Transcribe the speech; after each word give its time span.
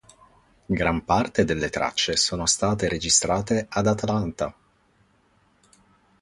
Gran 0.65 1.05
parte 1.05 1.45
delle 1.45 1.69
tracce 1.69 2.17
sono 2.17 2.47
state 2.47 2.87
registrate 2.87 3.67
ad 3.69 3.85
Atlanta. 3.85 4.55